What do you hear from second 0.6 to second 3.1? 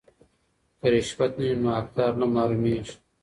که رشوت نه وي نو حقدار نه محرومیږي.